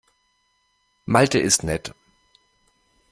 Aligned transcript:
Malte 1.05 1.37
ist 1.39 1.61
nett. 1.63 1.93